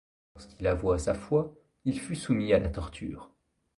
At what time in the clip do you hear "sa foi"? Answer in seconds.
0.97-1.53